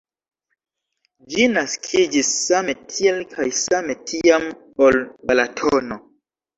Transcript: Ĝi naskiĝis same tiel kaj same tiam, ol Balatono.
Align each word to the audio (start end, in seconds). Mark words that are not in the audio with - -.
Ĝi 1.33 1.45
naskiĝis 1.57 2.33
same 2.47 2.77
tiel 2.95 3.23
kaj 3.37 3.49
same 3.61 4.01
tiam, 4.09 4.51
ol 4.91 5.03
Balatono. 5.07 6.05